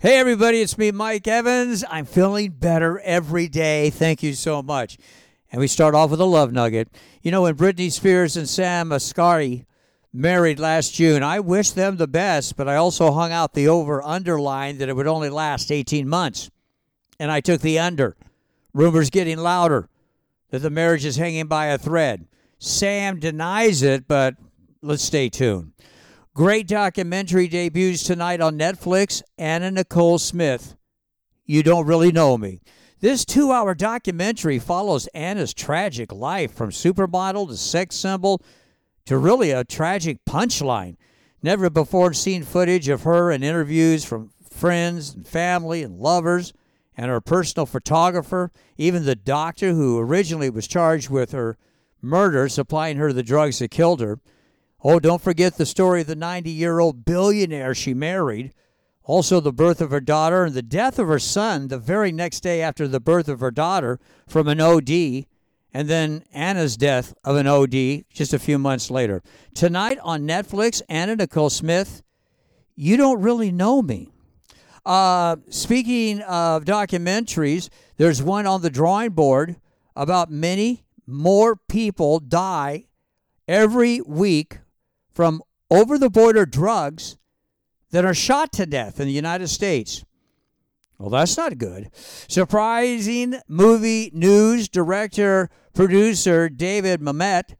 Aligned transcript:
Hey, 0.00 0.20
everybody, 0.20 0.60
it's 0.60 0.78
me, 0.78 0.92
Mike 0.92 1.26
Evans. 1.26 1.84
I'm 1.90 2.04
feeling 2.04 2.52
better 2.52 3.00
every 3.00 3.48
day. 3.48 3.90
Thank 3.90 4.22
you 4.22 4.32
so 4.34 4.62
much. 4.62 4.96
And 5.50 5.58
we 5.58 5.66
start 5.66 5.96
off 5.96 6.12
with 6.12 6.20
a 6.20 6.24
love 6.24 6.52
nugget. 6.52 6.88
You 7.20 7.32
know, 7.32 7.42
when 7.42 7.56
Britney 7.56 7.90
Spears 7.90 8.36
and 8.36 8.48
Sam 8.48 8.90
Asghari 8.90 9.66
married 10.12 10.60
last 10.60 10.94
June, 10.94 11.24
I 11.24 11.40
wish 11.40 11.72
them 11.72 11.96
the 11.96 12.06
best, 12.06 12.56
but 12.56 12.68
I 12.68 12.76
also 12.76 13.10
hung 13.10 13.32
out 13.32 13.54
the 13.54 13.66
over 13.66 14.00
underline 14.04 14.78
that 14.78 14.88
it 14.88 14.94
would 14.94 15.08
only 15.08 15.30
last 15.30 15.72
18 15.72 16.08
months. 16.08 16.48
And 17.18 17.32
I 17.32 17.40
took 17.40 17.60
the 17.60 17.80
under. 17.80 18.16
Rumors 18.72 19.10
getting 19.10 19.38
louder 19.38 19.88
that 20.50 20.60
the 20.60 20.70
marriage 20.70 21.06
is 21.06 21.16
hanging 21.16 21.48
by 21.48 21.66
a 21.66 21.76
thread. 21.76 22.28
Sam 22.60 23.18
denies 23.18 23.82
it, 23.82 24.06
but 24.06 24.36
let's 24.80 25.02
stay 25.02 25.28
tuned. 25.28 25.72
Great 26.38 26.68
documentary 26.68 27.48
debuts 27.48 28.04
tonight 28.04 28.40
on 28.40 28.56
Netflix. 28.56 29.22
Anna 29.38 29.72
Nicole 29.72 30.20
Smith. 30.20 30.76
You 31.44 31.64
don't 31.64 31.84
really 31.84 32.12
know 32.12 32.38
me. 32.38 32.60
This 33.00 33.24
two 33.24 33.50
hour 33.50 33.74
documentary 33.74 34.60
follows 34.60 35.08
Anna's 35.08 35.52
tragic 35.52 36.12
life 36.12 36.54
from 36.54 36.70
supermodel 36.70 37.48
to 37.48 37.56
sex 37.56 37.96
symbol 37.96 38.40
to 39.06 39.18
really 39.18 39.50
a 39.50 39.64
tragic 39.64 40.24
punchline. 40.24 40.94
Never 41.42 41.68
before 41.70 42.12
seen 42.12 42.44
footage 42.44 42.88
of 42.88 43.02
her 43.02 43.32
and 43.32 43.42
interviews 43.42 44.04
from 44.04 44.30
friends 44.48 45.12
and 45.12 45.26
family 45.26 45.82
and 45.82 45.98
lovers 45.98 46.52
and 46.96 47.10
her 47.10 47.20
personal 47.20 47.66
photographer, 47.66 48.52
even 48.76 49.04
the 49.04 49.16
doctor 49.16 49.72
who 49.72 49.98
originally 49.98 50.50
was 50.50 50.68
charged 50.68 51.10
with 51.10 51.32
her 51.32 51.58
murder, 52.00 52.48
supplying 52.48 52.96
her 52.96 53.12
the 53.12 53.24
drugs 53.24 53.58
that 53.58 53.72
killed 53.72 54.00
her. 54.00 54.20
Oh, 54.84 55.00
don't 55.00 55.20
forget 55.20 55.56
the 55.56 55.66
story 55.66 56.02
of 56.02 56.06
the 56.06 56.14
90 56.14 56.50
year 56.50 56.78
old 56.78 57.04
billionaire 57.04 57.74
she 57.74 57.94
married. 57.94 58.52
Also, 59.02 59.40
the 59.40 59.52
birth 59.52 59.80
of 59.80 59.90
her 59.90 60.00
daughter 60.00 60.44
and 60.44 60.54
the 60.54 60.62
death 60.62 60.98
of 60.98 61.08
her 61.08 61.18
son 61.18 61.68
the 61.68 61.78
very 61.78 62.12
next 62.12 62.40
day 62.40 62.60
after 62.60 62.86
the 62.86 63.00
birth 63.00 63.26
of 63.26 63.40
her 63.40 63.50
daughter 63.50 63.98
from 64.28 64.46
an 64.46 64.60
OD, 64.60 65.24
and 65.72 65.88
then 65.88 66.22
Anna's 66.32 66.76
death 66.76 67.14
of 67.24 67.36
an 67.36 67.46
OD 67.46 68.04
just 68.12 68.34
a 68.34 68.38
few 68.38 68.58
months 68.58 68.90
later. 68.90 69.22
Tonight 69.54 69.98
on 70.02 70.28
Netflix, 70.28 70.82
Anna 70.88 71.16
Nicole 71.16 71.50
Smith, 71.50 72.02
You 72.76 72.96
Don't 72.98 73.22
Really 73.22 73.50
Know 73.50 73.80
Me. 73.80 74.10
Uh, 74.84 75.36
speaking 75.48 76.20
of 76.22 76.64
documentaries, 76.64 77.70
there's 77.96 78.22
one 78.22 78.46
on 78.46 78.62
the 78.62 78.70
drawing 78.70 79.10
board 79.10 79.56
about 79.96 80.30
many 80.30 80.84
more 81.06 81.56
people 81.56 82.20
die 82.20 82.84
every 83.48 84.02
week 84.02 84.58
from 85.18 85.42
over 85.68 85.98
the 85.98 86.08
border 86.08 86.46
drugs 86.46 87.18
that 87.90 88.04
are 88.04 88.14
shot 88.14 88.52
to 88.52 88.64
death 88.64 89.00
in 89.00 89.08
the 89.08 89.12
United 89.12 89.48
States. 89.48 90.04
Well, 90.96 91.10
that's 91.10 91.36
not 91.36 91.58
good. 91.58 91.90
Surprising 91.92 93.34
movie 93.48 94.12
news 94.14 94.68
director, 94.68 95.50
producer 95.74 96.48
David 96.48 97.00
Mamet 97.00 97.56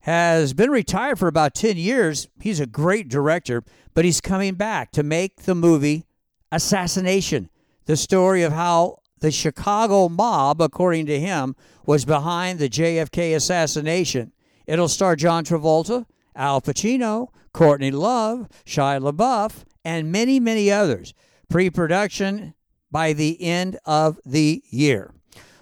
has 0.00 0.52
been 0.52 0.70
retired 0.70 1.18
for 1.18 1.28
about 1.28 1.54
10 1.54 1.78
years. 1.78 2.28
He's 2.42 2.60
a 2.60 2.66
great 2.66 3.08
director, 3.08 3.64
but 3.94 4.04
he's 4.04 4.20
coming 4.20 4.56
back 4.56 4.92
to 4.92 5.02
make 5.02 5.44
the 5.44 5.54
movie 5.54 6.04
Assassination, 6.52 7.48
the 7.86 7.96
story 7.96 8.42
of 8.42 8.52
how 8.52 8.98
the 9.20 9.30
Chicago 9.30 10.10
mob, 10.10 10.60
according 10.60 11.06
to 11.06 11.18
him, 11.18 11.56
was 11.86 12.04
behind 12.04 12.58
the 12.58 12.68
JFK 12.68 13.34
assassination. 13.34 14.32
It'll 14.66 14.88
star 14.88 15.16
John 15.16 15.46
Travolta, 15.46 16.04
Al 16.38 16.62
Pacino, 16.62 17.28
Courtney 17.52 17.90
Love, 17.90 18.48
Shia 18.64 19.00
LaBeouf, 19.02 19.64
and 19.84 20.10
many, 20.10 20.40
many 20.40 20.70
others. 20.70 21.12
Pre 21.50 21.68
production 21.68 22.54
by 22.90 23.12
the 23.12 23.42
end 23.42 23.78
of 23.84 24.18
the 24.24 24.62
year. 24.70 25.12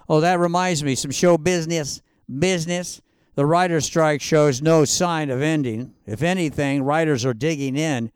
Oh, 0.08 0.20
that 0.20 0.38
reminds 0.38 0.84
me 0.84 0.94
some 0.94 1.10
show 1.10 1.38
business. 1.38 2.02
Business. 2.38 3.00
The 3.34 3.46
writer's 3.46 3.84
strike 3.84 4.20
shows 4.20 4.62
no 4.62 4.84
sign 4.84 5.30
of 5.30 5.42
ending. 5.42 5.94
If 6.06 6.22
anything, 6.22 6.82
writers 6.82 7.24
are 7.24 7.34
digging 7.34 7.76
in. 7.76 8.10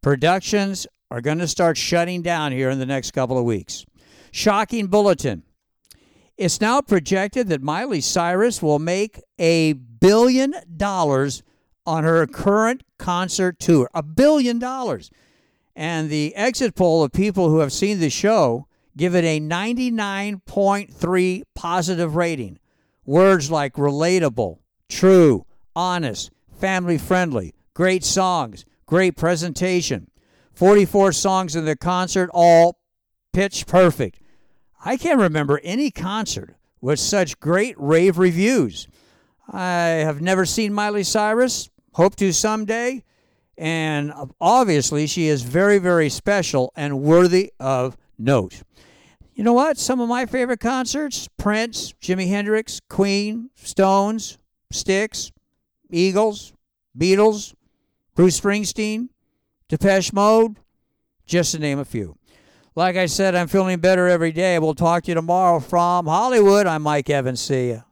Productions 0.00 0.86
are 1.10 1.20
going 1.20 1.38
to 1.38 1.48
start 1.48 1.76
shutting 1.76 2.22
down 2.22 2.52
here 2.52 2.70
in 2.70 2.78
the 2.78 2.86
next 2.86 3.12
couple 3.12 3.38
of 3.38 3.44
weeks. 3.44 3.84
Shocking 4.32 4.86
bulletin. 4.86 5.42
It's 6.36 6.60
now 6.60 6.80
projected 6.80 7.48
that 7.48 7.62
Miley 7.62 8.00
Cyrus 8.00 8.60
will 8.60 8.80
make 8.80 9.20
a 9.38 9.74
billion 9.74 10.54
dollars 10.76 11.42
on 11.86 12.04
her 12.04 12.26
current 12.26 12.82
concert 12.98 13.58
tour. 13.58 13.88
A 13.94 14.02
billion 14.02 14.58
dollars. 14.58 15.10
And 15.76 16.08
the 16.08 16.34
exit 16.36 16.74
poll 16.74 17.02
of 17.02 17.12
people 17.12 17.48
who 17.48 17.58
have 17.58 17.72
seen 17.72 18.00
the 18.00 18.10
show 18.10 18.66
give 18.96 19.14
it 19.14 19.24
a 19.24 19.40
99.3 19.40 21.42
positive 21.54 22.16
rating. 22.16 22.58
Words 23.04 23.50
like 23.50 23.74
relatable, 23.74 24.60
true, 24.88 25.44
honest, 25.74 26.30
family 26.58 26.96
friendly, 26.96 27.54
great 27.74 28.04
songs, 28.04 28.64
great 28.86 29.16
presentation. 29.16 30.10
44 30.54 31.12
songs 31.12 31.56
in 31.56 31.64
the 31.64 31.76
concert, 31.76 32.30
all 32.32 32.78
pitch 33.32 33.66
perfect. 33.66 34.20
I 34.84 34.96
can't 34.96 35.20
remember 35.20 35.60
any 35.64 35.90
concert 35.90 36.54
with 36.80 37.00
such 37.00 37.40
great 37.40 37.74
rave 37.78 38.18
reviews. 38.18 38.86
I 39.50 40.04
have 40.04 40.20
never 40.20 40.46
seen 40.46 40.72
Miley 40.72 41.02
Cyrus, 41.02 41.68
hope 41.94 42.16
to 42.16 42.32
someday. 42.32 43.02
And 43.56 44.12
obviously, 44.40 45.06
she 45.06 45.28
is 45.28 45.42
very, 45.42 45.78
very 45.78 46.08
special 46.08 46.72
and 46.76 47.00
worthy 47.00 47.52
of 47.58 47.96
note. 48.18 48.62
You 49.34 49.42
know 49.42 49.52
what? 49.52 49.78
Some 49.78 50.00
of 50.00 50.08
my 50.08 50.26
favorite 50.26 50.60
concerts 50.60 51.28
Prince, 51.36 51.92
Jimi 52.00 52.28
Hendrix, 52.28 52.80
Queen, 52.88 53.50
Stones, 53.54 54.38
Styx, 54.70 55.32
Eagles, 55.90 56.52
Beatles, 56.98 57.54
Bruce 58.14 58.40
Springsteen, 58.40 59.08
Depeche 59.68 60.12
Mode, 60.12 60.56
just 61.26 61.52
to 61.52 61.58
name 61.58 61.78
a 61.78 61.84
few. 61.84 62.16
Like 62.76 62.96
I 62.96 63.06
said, 63.06 63.36
I'm 63.36 63.46
feeling 63.46 63.78
better 63.78 64.08
every 64.08 64.32
day. 64.32 64.58
We'll 64.58 64.74
talk 64.74 65.04
to 65.04 65.10
you 65.12 65.14
tomorrow 65.14 65.60
from 65.60 66.06
Hollywood. 66.06 66.66
I'm 66.66 66.82
Mike 66.82 67.08
Evans. 67.08 67.40
See 67.40 67.70
ya. 67.70 67.82